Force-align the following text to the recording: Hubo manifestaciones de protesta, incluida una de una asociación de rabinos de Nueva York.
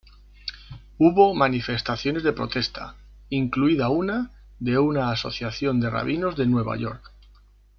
Hubo 0.97 1.35
manifestaciones 1.35 2.23
de 2.23 2.33
protesta, 2.33 2.95
incluida 3.29 3.89
una 3.89 4.31
de 4.57 4.79
una 4.79 5.11
asociación 5.11 5.79
de 5.79 5.91
rabinos 5.91 6.35
de 6.37 6.47
Nueva 6.47 6.75
York. 6.75 7.11